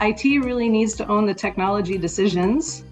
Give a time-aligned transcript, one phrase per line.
[0.00, 2.84] IT really needs to own the technology decisions.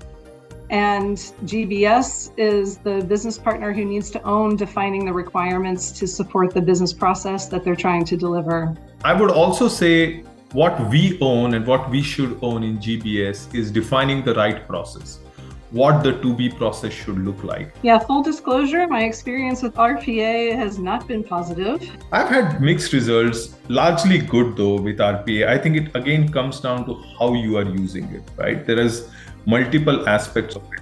[0.71, 6.53] And GBS is the business partner who needs to own defining the requirements to support
[6.53, 8.77] the business process that they're trying to deliver.
[9.04, 13.71] I would also say what we own and what we should own in GBS is
[13.71, 15.21] defining the right process
[15.77, 17.70] what the to be process should look like.
[17.83, 21.83] Yeah, full disclosure, my experience with RPA has not been positive.
[22.10, 25.48] I've had mixed results, largely good though with RPA.
[25.48, 28.66] I think it again comes down to how you are using it, right?
[28.66, 29.10] There is
[29.45, 30.80] multiple aspects of it.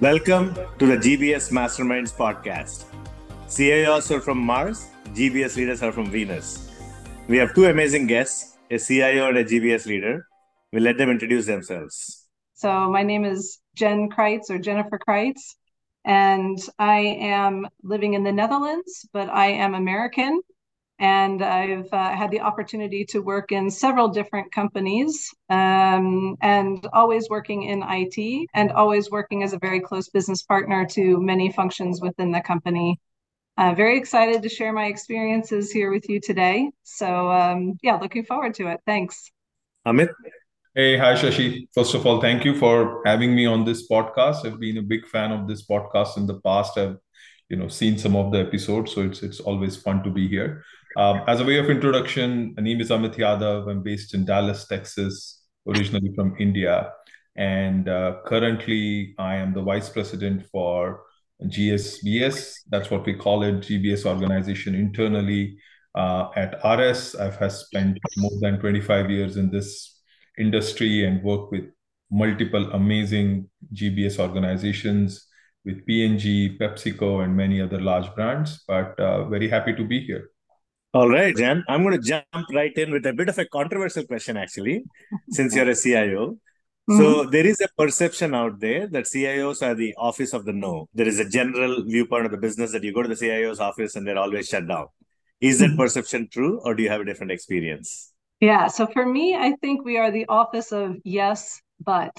[0.00, 2.86] Welcome to the GBS Masterminds podcast.
[3.46, 6.70] CIOs are from Mars, GBS leaders are from Venus.
[7.28, 10.26] We have two amazing guests, a CIO and a GBS leader
[10.74, 12.26] We'll let them introduce themselves.
[12.54, 15.54] So, my name is Jen Crites or Jennifer Crites,
[16.04, 20.40] and I am living in the Netherlands, but I am American.
[20.98, 27.30] And I've uh, had the opportunity to work in several different companies um, and always
[27.30, 32.00] working in IT and always working as a very close business partner to many functions
[32.00, 32.98] within the company.
[33.58, 36.68] Uh, very excited to share my experiences here with you today.
[36.82, 38.80] So, um, yeah, looking forward to it.
[38.84, 39.30] Thanks.
[39.86, 40.08] Amit?
[40.76, 41.68] Hey, hi Shashi.
[41.72, 44.44] First of all, thank you for having me on this podcast.
[44.44, 46.76] I've been a big fan of this podcast in the past.
[46.76, 46.96] I've,
[47.48, 50.64] you know, seen some of the episodes, so it's it's always fun to be here.
[50.96, 53.70] Um, as a way of introduction, my name is Amit Yadav.
[53.70, 56.92] I'm based in Dallas, Texas, originally from India,
[57.36, 61.02] and uh, currently I am the vice president for
[61.44, 62.62] GSBS.
[62.68, 65.56] That's what we call it, GBS organization internally
[65.94, 67.14] uh, at RS.
[67.14, 69.93] I've has spent more than 25 years in this
[70.38, 71.64] industry and work with
[72.10, 75.26] multiple amazing GBS organizations
[75.64, 78.62] with P&G, PepsiCo, and many other large brands.
[78.68, 80.30] But uh, very happy to be here.
[80.92, 81.64] All right, Jan.
[81.68, 84.84] I'm going to jump right in with a bit of a controversial question, actually,
[85.30, 86.38] since you're a CIO.
[86.88, 86.98] Mm-hmm.
[86.98, 90.88] So there is a perception out there that CIOs are the office of the no.
[90.94, 93.96] There is a general viewpoint of the business that you go to the CIO's office
[93.96, 94.86] and they're always shut down.
[95.40, 95.78] Is that mm-hmm.
[95.78, 98.13] perception true, or do you have a different experience?
[98.44, 98.66] Yeah.
[98.66, 102.12] So for me, I think we are the office of yes, but.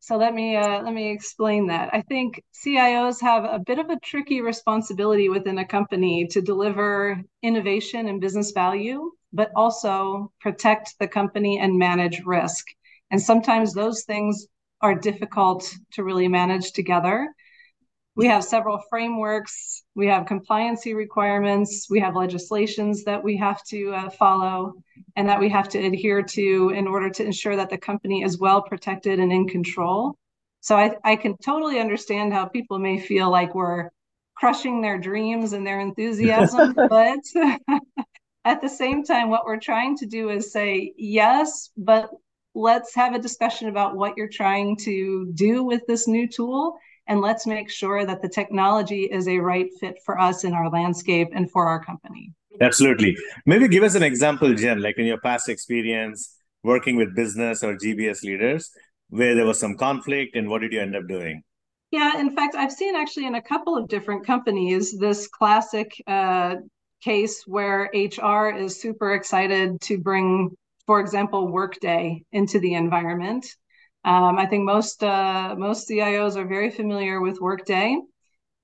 [0.00, 1.88] So let me uh, let me explain that.
[1.94, 7.18] I think CIOs have a bit of a tricky responsibility within a company to deliver
[7.42, 12.66] innovation and business value, but also protect the company and manage risk.
[13.10, 14.46] And sometimes those things
[14.82, 17.34] are difficult to really manage together
[18.16, 21.86] we have several frameworks we have compliancy requirements.
[21.88, 24.74] We have legislations that we have to uh, follow
[25.16, 28.38] and that we have to adhere to in order to ensure that the company is
[28.38, 30.18] well protected and in control.
[30.60, 33.88] So I, I can totally understand how people may feel like we're
[34.34, 37.20] crushing their dreams and their enthusiasm but
[38.44, 42.10] at the same time what we're trying to do is say yes but
[42.54, 46.76] let's have a discussion about what you're trying to do with this new tool
[47.08, 50.68] and let's make sure that the technology is a right fit for us in our
[50.70, 52.32] landscape and for our company.
[52.60, 53.16] Absolutely.
[53.44, 57.76] Maybe give us an example, Jen, like in your past experience working with business or
[57.76, 58.70] GBS leaders,
[59.08, 61.42] where there was some conflict and what did you end up doing?
[61.92, 66.56] Yeah, in fact, I've seen actually in a couple of different companies this classic uh,
[67.00, 70.50] case where HR is super excited to bring,
[70.86, 73.46] for example, Workday into the environment.
[74.06, 77.98] Um, I think most uh, most CIOs are very familiar with Workday.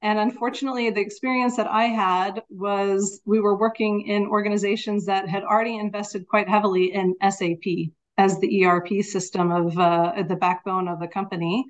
[0.01, 5.43] And unfortunately, the experience that I had was we were working in organizations that had
[5.43, 11.01] already invested quite heavily in SAP as the ERP system of uh, the backbone of
[11.01, 11.65] the company.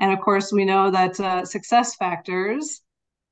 [0.00, 2.80] And of course, we know that uh, SuccessFactors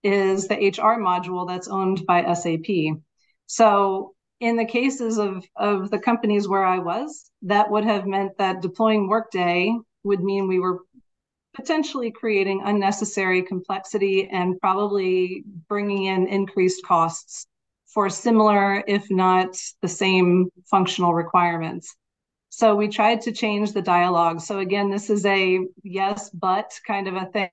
[0.03, 2.99] is the HR module that's owned by SAP.
[3.47, 8.37] So in the cases of, of the companies where I was, that would have meant
[8.39, 9.75] that deploying Workday
[10.05, 10.81] would mean we were
[11.55, 17.47] potentially creating unnecessary complexity and probably bringing in increased costs
[17.87, 21.97] for similar, if not the same, functional requirements.
[22.51, 24.41] So we tried to change the dialogue.
[24.41, 27.51] So again, this is a yes, but kind of a thing.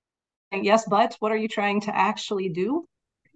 [0.51, 2.85] Yes, but what are you trying to actually do?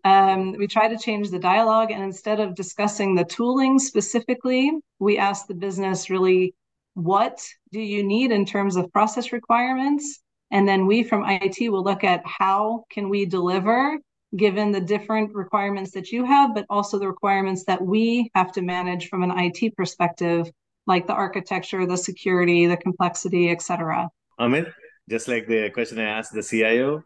[0.08, 5.18] Um, we try to change the dialogue, and instead of discussing the tooling specifically, we
[5.18, 6.56] ask the business really
[6.94, 10.20] what do you need in terms of process requirements?
[10.50, 14.00] And then we from IT will look at how can we deliver
[14.36, 18.62] given the different requirements that you have but also the requirements that we have to
[18.62, 20.52] manage from an IT perspective
[20.86, 24.70] like the architecture the security the complexity etc Amit
[25.10, 27.04] just like the question I asked the CIO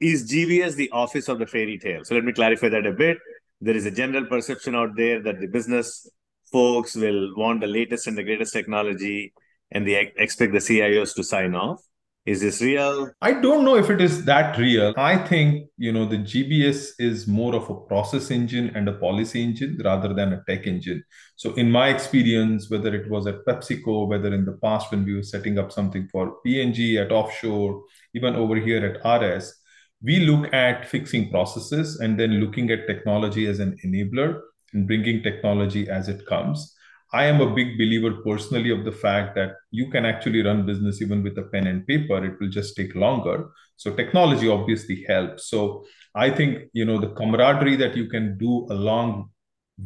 [0.00, 3.18] is GBS the office of the fairy tale so let me clarify that a bit
[3.60, 6.08] there is a general perception out there that the business
[6.52, 9.32] folks will want the latest and the greatest technology
[9.72, 11.80] and they expect the CIOs to sign off.
[12.26, 13.10] Is this real?
[13.22, 14.92] I don't know if it is that real.
[14.98, 19.42] I think, you know, the GBS is more of a process engine and a policy
[19.42, 21.02] engine rather than a tech engine.
[21.36, 25.14] So, in my experience, whether it was at PepsiCo, whether in the past when we
[25.14, 27.82] were setting up something for P&G at offshore,
[28.14, 29.59] even over here at RS,
[30.02, 34.40] we look at fixing processes and then looking at technology as an enabler
[34.72, 36.74] and bringing technology as it comes.
[37.12, 41.02] I am a big believer personally of the fact that you can actually run business
[41.02, 42.24] even with a pen and paper.
[42.24, 43.50] It will just take longer.
[43.76, 45.50] So technology obviously helps.
[45.50, 49.30] So I think you know the camaraderie that you can do along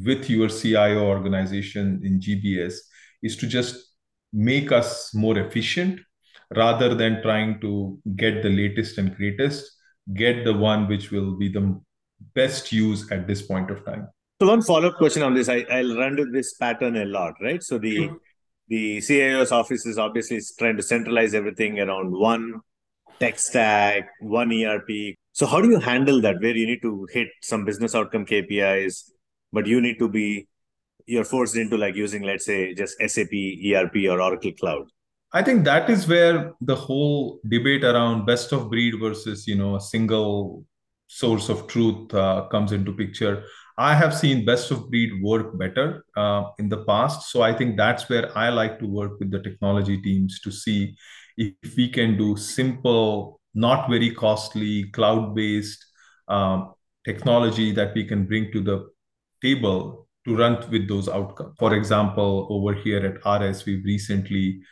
[0.04, 2.74] with your CIO organization in GBS
[3.22, 3.92] is to just
[4.32, 6.00] make us more efficient
[6.54, 9.70] rather than trying to get the latest and greatest,
[10.12, 11.80] get the one which will be the
[12.34, 14.08] best use at this point of time.
[14.40, 17.62] So one follow-up question on this, I, I'll run to this pattern a lot, right?
[17.62, 18.10] So the
[18.68, 22.60] the CIO's office is obviously trying to centralize everything around one
[23.20, 25.16] tech stack, one ERP.
[25.32, 29.10] So how do you handle that where you need to hit some business outcome KPIs,
[29.52, 30.48] but you need to be
[31.06, 34.86] you're forced into like using, let's say, just SAP, ERP, or Oracle Cloud?
[35.34, 39.74] I think that is where the whole debate around best of breed versus you know
[39.74, 40.64] a single
[41.08, 43.44] source of truth uh, comes into picture.
[43.76, 47.32] I have seen best of breed work better uh, in the past.
[47.32, 50.96] So I think that's where I like to work with the technology teams to see
[51.36, 55.84] if we can do simple, not very costly, cloud based
[56.28, 58.88] um, technology that we can bring to the
[59.42, 61.56] table to run with those outcomes.
[61.58, 64.62] For example, over here at RS, we've recently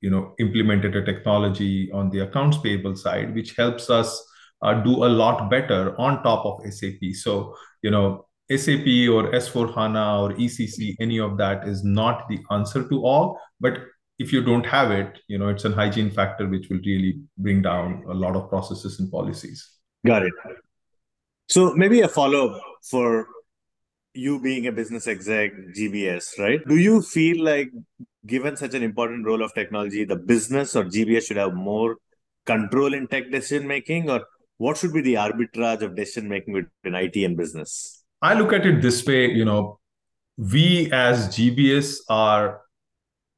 [0.00, 4.26] you know implemented a technology on the accounts payable side, which helps us
[4.62, 7.14] uh, do a lot better on top of SAP.
[7.14, 12.38] So, you know, SAP or S4 HANA or ECC, any of that is not the
[12.50, 13.38] answer to all.
[13.60, 13.78] But
[14.18, 17.62] if you don't have it, you know, it's a hygiene factor which will really bring
[17.62, 19.66] down a lot of processes and policies.
[20.04, 20.32] Got it.
[21.48, 23.28] So maybe a follow up for
[24.12, 26.60] you being a business exec, GBS, right?
[26.66, 27.70] Do you feel like,
[28.26, 31.96] given such an important role of technology, the business or GBS should have more
[32.46, 34.24] control in tech decision making, or
[34.58, 38.02] what should be the arbitrage of decision making between IT and business?
[38.22, 39.78] I look at it this way, you know,
[40.36, 42.60] we as GBS are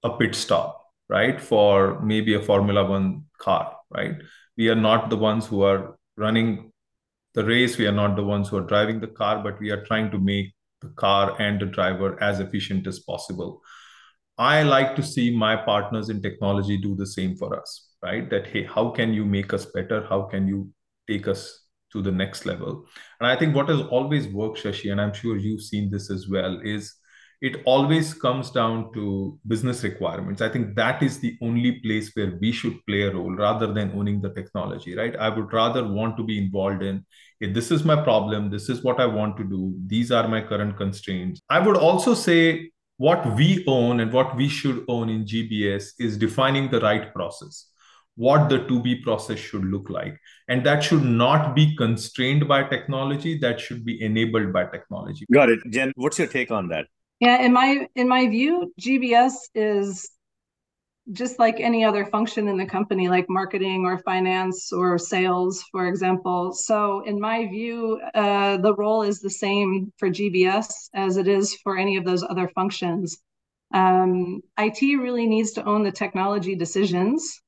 [0.03, 1.41] a pit stop, right?
[1.41, 4.17] For maybe a Formula One car, right?
[4.57, 6.73] We are not the ones who are running
[7.35, 7.79] the race.
[7.79, 10.19] We are not the ones who are driving the car, but we are trying to
[10.19, 13.63] make the car and the driver as efficient as possible.
[14.39, 18.29] I like to see my partners in technology do the same for us, right?
[18.31, 20.07] That, hey, how can you make us better?
[20.09, 20.71] How can you
[21.09, 21.63] take us
[21.93, 22.87] to the next level.
[23.21, 26.29] And I think what has always worked, Shashi, and I'm sure you've seen this as
[26.29, 26.95] well, is
[27.41, 30.41] it always comes down to business requirements.
[30.41, 33.93] I think that is the only place where we should play a role rather than
[33.93, 35.17] owning the technology, right?
[35.17, 37.05] I would rather want to be involved in
[37.41, 40.41] hey, this is my problem, this is what I want to do, these are my
[40.41, 41.41] current constraints.
[41.51, 42.71] I would also say
[43.07, 47.67] what we own and what we should own in GBS is defining the right process
[48.17, 50.19] what the to be process should look like.
[50.49, 55.27] And that should not be constrained by technology that should be enabled by technology.
[55.33, 55.61] Got it.
[55.71, 56.87] Jen what's your take on that?
[57.21, 60.11] Yeah in my in my view gbs is
[61.11, 65.89] just like any other function in the company like marketing or finance or sales for
[65.89, 71.27] example so in my view uh, the role is the same for gbs as it
[71.27, 73.19] is for any of those other functions
[73.75, 77.43] um, it really needs to own the technology decisions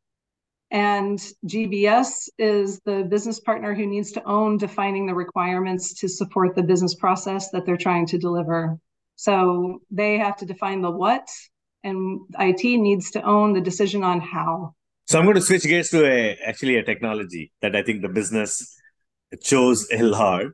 [0.74, 6.56] and GBS is the business partner who needs to own defining the requirements to support
[6.56, 8.76] the business process that they're trying to deliver.
[9.14, 11.28] So they have to define the what,
[11.84, 14.74] and IT needs to own the decision on how.
[15.06, 18.08] So I'm going to switch gears to a actually a technology that I think the
[18.08, 18.74] business
[19.42, 20.46] chose a lot,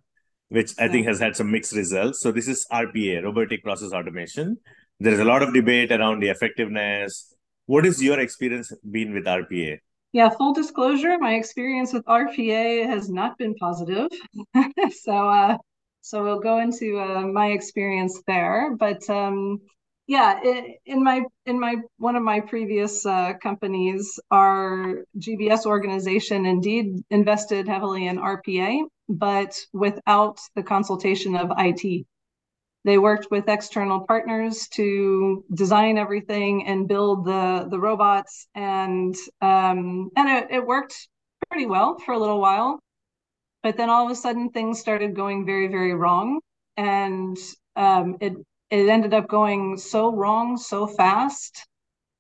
[0.48, 2.20] which I think has had some mixed results.
[2.20, 4.58] So this is RPA, robotic process automation.
[4.98, 7.32] There is a lot of debate around the effectiveness.
[7.66, 9.78] What is your experience been with RPA?
[10.12, 14.08] Yeah, full disclosure, my experience with RPA has not been positive.
[15.02, 15.58] so uh
[16.02, 19.60] so we'll go into uh, my experience there, but um
[20.10, 20.40] yeah,
[20.86, 27.68] in my in my one of my previous uh, companies, our GBS organization indeed invested
[27.68, 32.06] heavily in RPA, but without the consultation of IT.
[32.82, 40.10] They worked with external partners to design everything and build the the robots, and um,
[40.16, 41.08] and it, it worked
[41.48, 42.80] pretty well for a little while.
[43.62, 46.40] But then all of a sudden, things started going very very wrong,
[46.76, 47.36] and
[47.76, 48.34] um, it
[48.70, 51.66] it ended up going so wrong so fast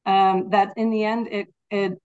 [0.06, 1.98] um, that in the end it it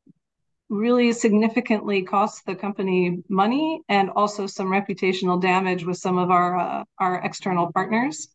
[0.69, 6.57] really significantly cost the company money and also some reputational damage with some of our
[6.57, 8.29] uh, our external partners.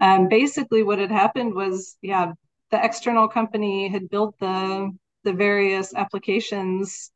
[0.00, 2.32] Um, basically, what had happened was, yeah,
[2.70, 4.90] the external company had built the
[5.24, 7.10] the various applications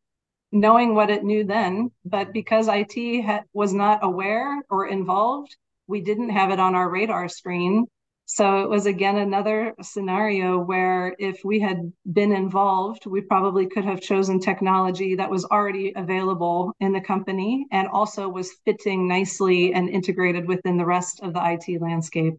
[0.50, 5.54] knowing what it knew then, but because IT was not aware or involved,
[5.86, 7.86] we didn't have it on our radar screen.
[8.30, 13.86] So it was again another scenario where if we had been involved, we probably could
[13.86, 19.72] have chosen technology that was already available in the company and also was fitting nicely
[19.72, 22.34] and integrated within the rest of the IT landscape.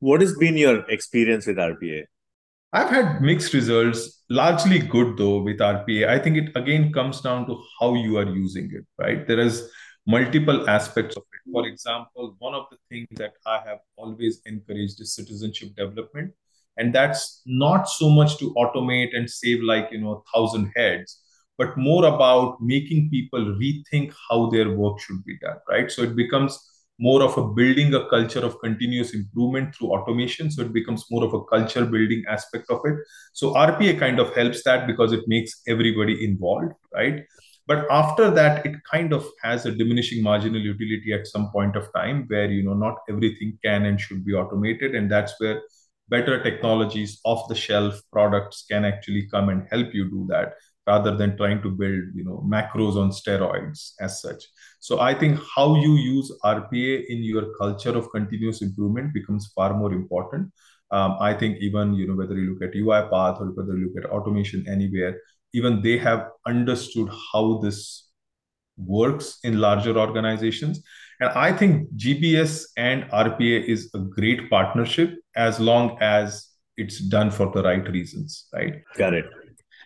[0.00, 2.04] What has been your experience with RPA?
[2.74, 6.06] I've had mixed results, largely good though with RPA.
[6.06, 9.26] I think it again comes down to how you are using it, right?
[9.26, 9.70] There is
[10.10, 11.52] multiple aspects of it.
[11.52, 16.32] For example, one of the things that I have always encouraged is citizenship development.
[16.76, 21.20] And that's not so much to automate and save like, you know, a thousand heads,
[21.58, 25.90] but more about making people rethink how their work should be done, right?
[25.90, 26.58] So it becomes
[26.98, 30.50] more of a building a culture of continuous improvement through automation.
[30.50, 32.96] So it becomes more of a culture building aspect of it.
[33.32, 37.24] So RPA kind of helps that because it makes everybody involved, right?
[37.70, 41.92] But after that, it kind of has a diminishing marginal utility at some point of
[41.92, 44.96] time where, you know, not everything can and should be automated.
[44.96, 45.62] And that's where
[46.08, 50.54] better technologies off the shelf products can actually come and help you do that
[50.88, 54.42] rather than trying to build you know macros on steroids as such
[54.80, 59.70] so i think how you use rpa in your culture of continuous improvement becomes far
[59.82, 60.50] more important
[60.90, 64.04] um, i think even you know whether you look at uipath or whether you look
[64.04, 65.14] at automation anywhere
[65.52, 68.08] even they have understood how this
[68.76, 70.82] works in larger organizations.
[71.20, 77.30] And i think gbs and rpa is a great partnership as long as it's done
[77.30, 78.82] for the right reasons right?
[78.96, 79.26] Got it.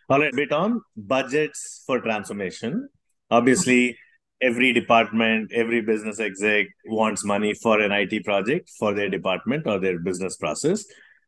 [0.08, 2.88] All right bit on budgets for transformation.
[3.30, 3.98] Obviously
[4.42, 9.80] every department every business exec wants money for an it project for their department or
[9.80, 10.84] their business process.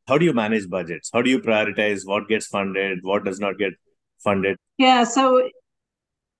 [0.06, 1.10] How do you manage budgets?
[1.12, 3.72] How do you prioritize what gets funded what does not get
[4.26, 4.56] funded?
[4.76, 5.48] Yeah, so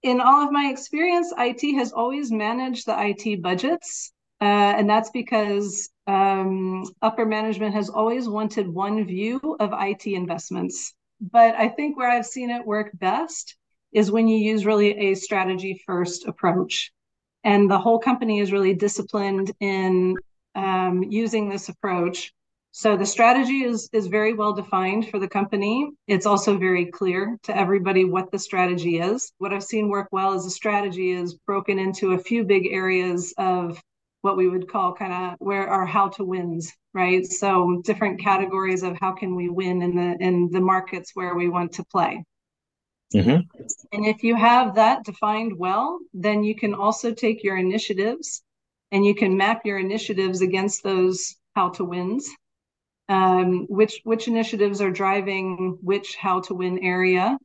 [0.03, 4.13] in all of my experience, IT has always managed the IT budgets.
[4.41, 10.93] Uh, and that's because um, upper management has always wanted one view of IT investments.
[11.21, 13.57] But I think where I've seen it work best
[13.93, 16.93] is when you use really a strategy first approach.
[17.45, 20.17] And the whole company is really disciplined in
[20.55, 22.33] um, using this approach
[22.77, 25.93] so the strategy is is very well defined for the company.
[26.07, 29.33] It's also very clear to everybody what the strategy is.
[29.39, 33.33] What I've seen work well is a strategy is broken into a few big areas
[33.39, 33.81] of
[34.21, 37.25] what we would call kind of where our how to wins, right?
[37.25, 41.49] So different categories of how can we win in the in the markets where we
[41.49, 42.23] want to play.
[43.15, 43.41] Mm-hmm.
[43.93, 48.43] And if you have that defined well, then you can also take your initiatives
[48.93, 52.29] and you can map your initiatives against those how to wins
[53.09, 57.39] um, which which initiatives are driving which how to win area.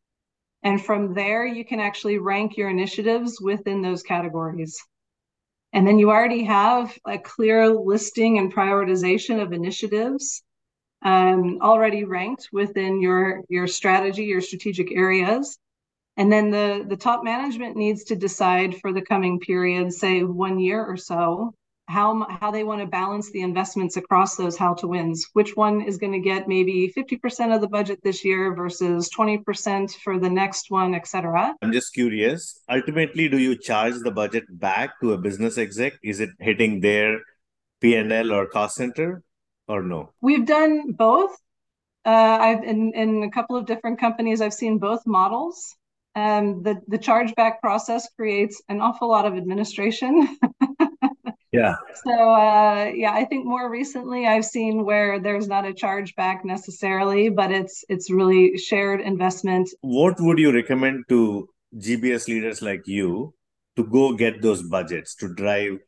[0.64, 4.80] And from there you can actually rank your initiatives within those categories.
[5.74, 10.44] And then you already have a clear listing and prioritization of initiatives
[11.04, 15.58] um, already ranked within your your strategy your strategic areas.
[16.18, 20.60] And then the the top management needs to decide for the coming period say one
[20.60, 21.54] year or so
[21.92, 25.28] how how they want to balance the investments across those how to wins.
[25.34, 29.92] Which one is going to get maybe 50% of the budget this year versus 20%
[30.04, 32.62] for the next one etc i'm just curious.
[32.70, 35.94] Ultimately do you charge the budget back to a business exec?
[36.02, 37.20] Is it hitting their
[37.82, 39.24] p&l or cost center
[39.68, 40.14] or no?
[40.22, 41.36] We've done both.
[42.06, 45.76] Uh, i've in, in a couple of different companies i've seen both models.
[46.16, 50.14] Um, the the chargeback process creates an awful lot of administration
[51.52, 51.76] Yeah.
[52.06, 57.30] So uh, yeah, I think more recently I've seen where there's not a chargeback necessarily,
[57.30, 59.70] but it's it's really shared investment.
[59.82, 63.34] What would you recommend to GBS leaders like you
[63.76, 65.80] to go get those budgets to drive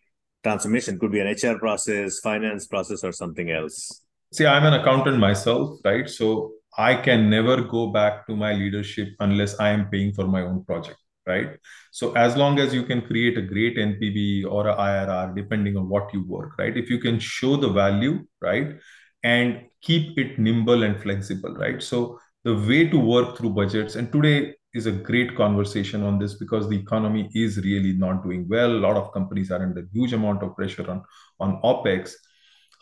[0.43, 0.99] transformation?
[0.99, 4.01] Could be an HR process, finance process, or something else.
[4.33, 6.09] See, I'm an accountant myself, right?
[6.09, 10.41] So I can never go back to my leadership unless I am paying for my
[10.41, 11.57] own project right?
[11.91, 15.89] So as long as you can create a great NPV or a IRR, depending on
[15.89, 16.75] what you work, right?
[16.75, 18.75] If you can show the value, right,
[19.23, 21.81] and keep it nimble and flexible, right?
[21.81, 26.33] So the way to work through budgets, and today is a great conversation on this
[26.35, 28.71] because the economy is really not doing well.
[28.71, 31.03] A lot of companies are under huge amount of pressure on
[31.39, 32.13] on OPEX.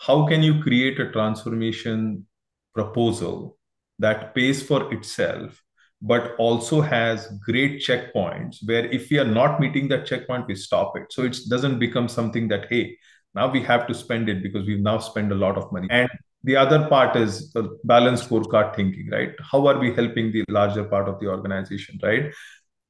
[0.07, 2.25] how can you create a transformation
[2.73, 3.57] proposal
[3.99, 5.61] that pays for itself
[6.01, 10.97] but also has great checkpoints where if we are not meeting that checkpoint we stop
[10.97, 11.11] it.
[11.11, 12.97] So it doesn't become something that hey
[13.33, 15.87] now we have to spend it because we've now spent a lot of money.
[15.89, 16.09] And
[16.43, 19.33] the other part is the balanced scorecard thinking right?
[19.39, 22.33] How are we helping the larger part of the organization right?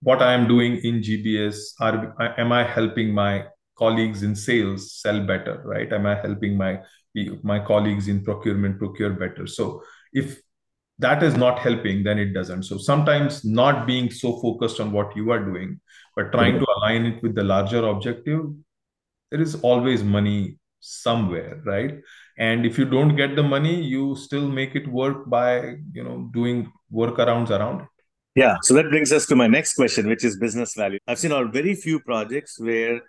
[0.04, 3.46] What i am doing in gbs are am i helping my
[3.78, 5.92] colleagues in sales sell better right?
[5.92, 6.80] Am i helping my
[7.44, 9.46] my colleagues in procurement procure better?
[9.48, 10.42] So if
[11.02, 12.64] that is not helping then it doesn't.
[12.64, 15.80] So sometimes not being so focused on what you are doing
[16.16, 18.42] but trying to align it with the larger objective
[19.32, 22.00] there is always money somewhere right?
[22.38, 26.30] And if you don't get the money you still make it work by you know
[26.34, 27.88] doing workarounds around it.
[28.36, 31.00] Yeah so that brings us to my next question which is business value.
[31.08, 33.02] I've seen all very few projects where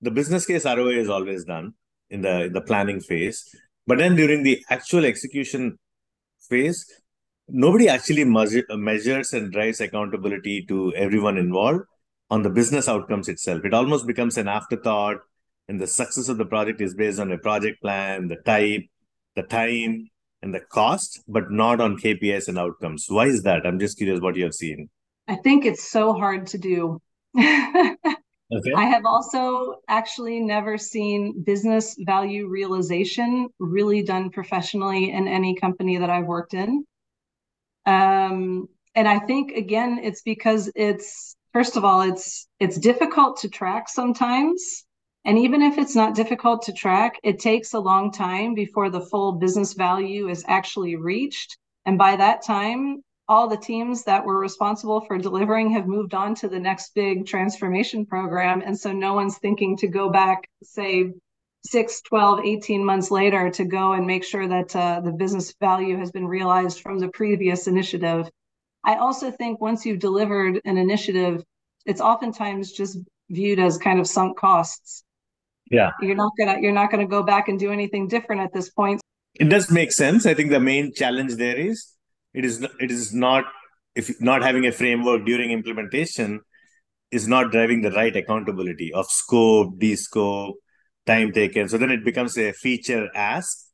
[0.00, 1.74] the business case roa is always done
[2.08, 3.44] in the in the planning phase
[3.86, 5.78] but then during the actual execution
[6.48, 6.99] phase
[7.52, 11.84] nobody actually measure, measures and drives accountability to everyone involved
[12.30, 13.64] on the business outcomes itself.
[13.64, 15.18] It almost becomes an afterthought
[15.68, 18.82] and the success of the project is based on a project plan the type
[19.36, 20.08] the time
[20.42, 23.06] and the cost but not on kpis and outcomes.
[23.08, 23.66] Why is that?
[23.66, 24.88] I'm just curious what you have seen.
[25.28, 27.00] I think it's so hard to do.
[28.52, 28.72] Okay.
[28.74, 35.98] I have also actually never seen business value realization really done professionally in any company
[35.98, 36.84] that I've worked in.
[37.86, 43.48] Um, and I think again, it's because it's first of all, it's it's difficult to
[43.48, 44.84] track sometimes.
[45.24, 49.02] And even if it's not difficult to track, it takes a long time before the
[49.02, 51.58] full business value is actually reached.
[51.84, 56.34] And by that time, all the teams that were responsible for delivering have moved on
[56.36, 58.62] to the next big transformation program.
[58.64, 61.12] And so no one's thinking to go back, say,
[61.66, 65.96] 6, 12, 18 months later to go and make sure that uh, the business value
[65.98, 68.28] has been realized from the previous initiative.
[68.84, 71.42] I also think once you've delivered an initiative,
[71.84, 75.04] it's oftentimes just viewed as kind of sunk costs.
[75.70, 75.90] Yeah.
[76.00, 79.00] You're not gonna you're not gonna go back and do anything different at this point.
[79.34, 80.26] It does make sense.
[80.26, 81.94] I think the main challenge there is
[82.34, 83.44] it is it is not
[83.94, 86.40] if not having a framework during implementation
[87.10, 90.56] is not driving the right accountability of scope de-scope
[91.06, 93.66] time taken so then it becomes a feature ask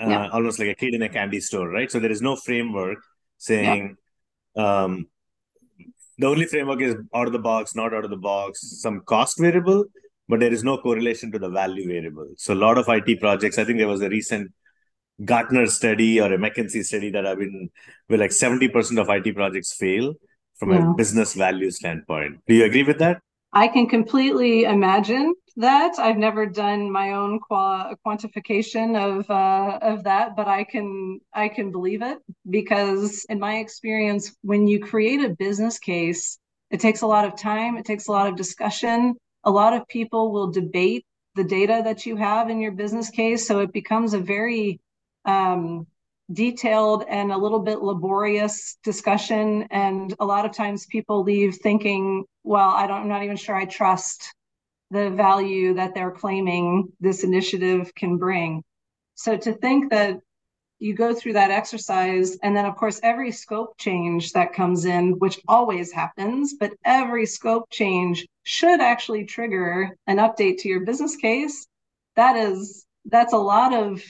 [0.00, 0.28] uh, yeah.
[0.28, 2.98] almost like a kid in a candy store right so there is no framework
[3.38, 3.96] saying
[4.54, 4.82] yeah.
[4.82, 5.06] um,
[6.18, 9.38] the only framework is out of the box not out of the box some cost
[9.38, 9.84] variable
[10.28, 13.58] but there is no correlation to the value variable so a lot of it projects
[13.58, 14.52] i think there was a recent
[15.24, 17.70] Gartner study or a McKinsey study that I've been
[18.06, 20.14] where like 70% of IT projects fail
[20.58, 20.90] from yeah.
[20.90, 22.38] a business value standpoint.
[22.46, 23.20] Do you agree with that?
[23.52, 25.98] I can completely imagine that.
[25.98, 31.48] I've never done my own qua- quantification of uh, of that, but I can I
[31.48, 36.38] can believe it because in my experience, when you create a business case,
[36.70, 37.76] it takes a lot of time.
[37.78, 39.16] It takes a lot of discussion.
[39.44, 43.46] A lot of people will debate the data that you have in your business case,
[43.46, 44.80] so it becomes a very
[45.24, 45.86] um,
[46.32, 49.66] detailed and a little bit laborious discussion.
[49.70, 53.56] And a lot of times people leave thinking, well, I don't, I'm not even sure
[53.56, 54.34] I trust
[54.90, 58.62] the value that they're claiming this initiative can bring.
[59.14, 60.18] So to think that
[60.78, 65.18] you go through that exercise, and then, of course, every scope change that comes in,
[65.18, 71.16] which always happens, but every scope change should actually trigger an update to your business
[71.16, 71.66] case.
[72.14, 74.02] That is, that's a lot of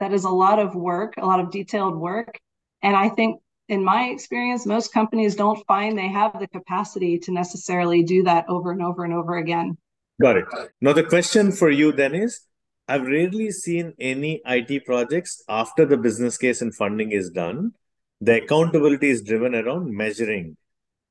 [0.00, 2.38] that is a lot of work, a lot of detailed work.
[2.82, 7.32] And I think in my experience, most companies don't find they have the capacity to
[7.32, 9.76] necessarily do that over and over and over again.
[10.20, 10.44] Got it.
[10.80, 12.40] Now, the question for you then is
[12.88, 17.72] I've rarely seen any IT projects after the business case and funding is done.
[18.20, 20.56] The accountability is driven around measuring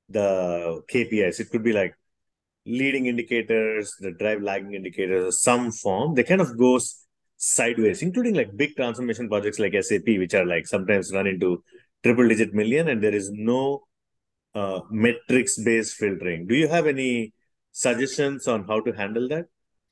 [0.09, 1.39] the KPIs.
[1.39, 1.95] It could be like
[2.65, 6.15] leading indicators, the drive lagging indicators, or some form.
[6.15, 7.06] They kind of goes
[7.37, 11.63] sideways, including like big transformation projects like SAP, which are like sometimes run into
[12.03, 13.83] triple digit million and there is no
[14.55, 16.47] uh, metrics based filtering.
[16.47, 17.33] Do you have any
[17.71, 19.45] suggestions on how to handle that?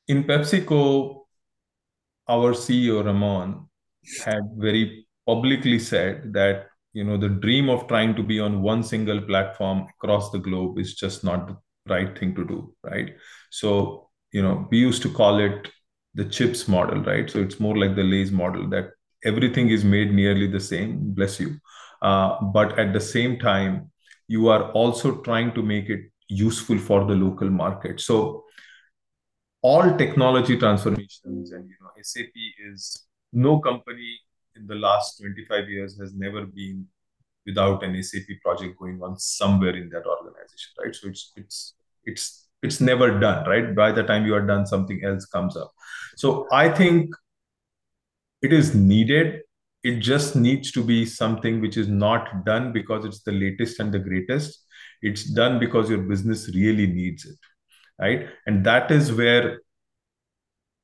[0.08, 1.26] In PepsiCo,
[2.28, 3.68] our CEO Ramon
[4.24, 8.84] had very publicly said that you know the dream of trying to be on one
[8.84, 13.16] single platform across the globe is just not the right thing to do right
[13.50, 15.70] so you know we used to call it
[16.16, 17.30] the chips model, right?
[17.30, 18.92] So it's more like the Lay's model that
[19.24, 21.14] everything is made nearly the same.
[21.14, 21.58] Bless you.
[22.02, 23.92] Uh, but at the same time,
[24.28, 28.00] you are also trying to make it useful for the local market.
[28.00, 28.46] So
[29.62, 32.36] all technology transformations and you know SAP
[32.72, 34.20] is no company
[34.56, 36.86] in the last 25 years has never been
[37.46, 40.96] without an SAP project going on somewhere in that organization, right?
[40.96, 41.74] So it's it's
[42.04, 43.76] it's it's never done, right?
[43.76, 45.72] By the time you are done, something else comes up.
[46.16, 47.14] So I think
[48.42, 49.42] it is needed.
[49.84, 53.94] It just needs to be something which is not done because it's the latest and
[53.94, 54.66] the greatest.
[55.02, 57.38] It's done because your business really needs it,
[58.00, 58.28] right?
[58.48, 59.60] And that is where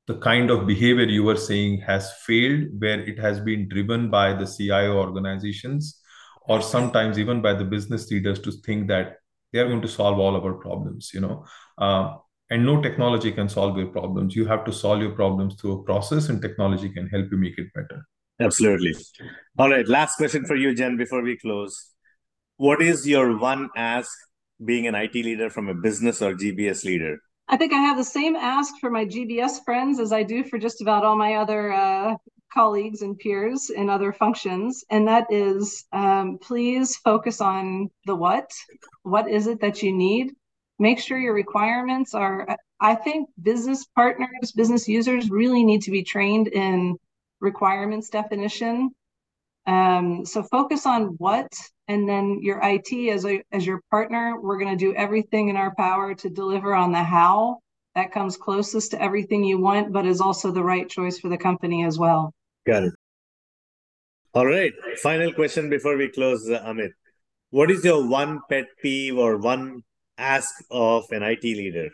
[0.07, 4.33] the kind of behavior you were saying has failed, where it has been driven by
[4.33, 5.99] the CIO organizations
[6.43, 9.17] or sometimes even by the business leaders to think that
[9.51, 11.45] they are going to solve all of our problems, you know.
[11.77, 12.15] Uh,
[12.49, 14.35] and no technology can solve your problems.
[14.35, 17.57] You have to solve your problems through a process, and technology can help you make
[17.57, 18.05] it better.
[18.39, 18.95] Absolutely.
[19.57, 19.87] All right.
[19.87, 21.91] Last question for you, Jen, before we close.
[22.57, 24.11] What is your one ask
[24.63, 27.17] being an IT leader from a business or GBS leader?
[27.47, 30.57] I think I have the same ask for my GBS friends as I do for
[30.57, 32.15] just about all my other uh,
[32.53, 34.83] colleagues and peers in other functions.
[34.89, 38.51] And that is um, please focus on the what.
[39.03, 40.33] What is it that you need?
[40.79, 46.03] Make sure your requirements are, I think business partners, business users really need to be
[46.03, 46.97] trained in
[47.39, 48.91] requirements definition.
[49.67, 51.51] Um, so focus on what
[51.87, 55.57] and then your IT as a as your partner, we're going to do everything in
[55.57, 57.59] our power to deliver on the how.
[57.95, 61.37] That comes closest to everything you want, but is also the right choice for the
[61.37, 62.33] company as well.
[62.65, 62.93] Got it.
[64.33, 64.73] All right.
[65.01, 66.91] Final question before we close, uh, Amit.
[67.49, 69.83] What is your one pet peeve or one
[70.17, 71.89] ask of an IT leader?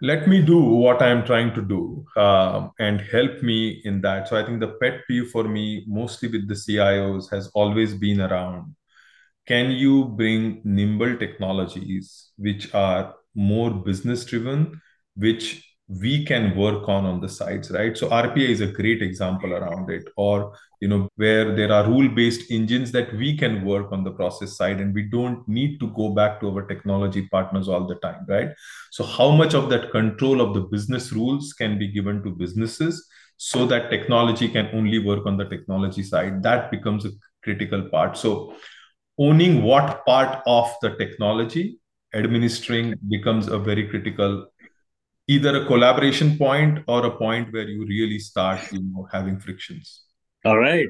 [0.00, 4.28] Let me do what I'm trying to do um, and help me in that.
[4.28, 8.20] So I think the pet peeve for me, mostly with the CIOs, has always been
[8.20, 8.74] around
[9.48, 14.80] can you bring nimble technologies which are more business driven
[15.16, 17.96] which we can work on on the sides right?
[17.96, 22.08] So rpa is a great example around it or you know where there are rule
[22.08, 25.88] based engines that we can work on the process side and we don't need to
[25.88, 28.50] go back to our technology partners all the time right?
[28.90, 33.08] So how much of that control of the business rules can be given to businesses
[33.38, 36.42] so that technology can only work on the technology side?
[36.42, 37.10] That becomes a
[37.42, 38.18] critical part.
[38.18, 38.54] So
[39.18, 41.80] owning what part of the technology
[42.14, 44.48] administering becomes a very critical
[45.28, 50.02] either a collaboration point or a point where you really start you know having frictions.
[50.44, 50.88] All right.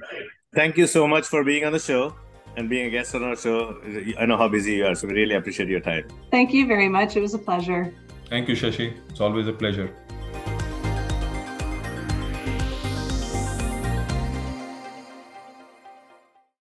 [0.55, 2.15] Thank you so much for being on the show
[2.57, 3.81] and being a guest on our show.
[4.19, 6.09] I know how busy you are so we really appreciate your time.
[6.31, 7.17] Thank you very much.
[7.17, 7.93] It was a pleasure.
[8.31, 8.95] Thank you shashi.
[9.11, 9.95] It's always a pleasure